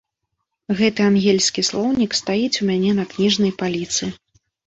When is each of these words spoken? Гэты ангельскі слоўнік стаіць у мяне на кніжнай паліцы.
Гэты 0.79 1.01
ангельскі 1.09 1.61
слоўнік 1.69 2.11
стаіць 2.21 2.59
у 2.65 2.69
мяне 2.71 2.91
на 3.03 3.07
кніжнай 3.13 3.51
паліцы. 3.63 4.03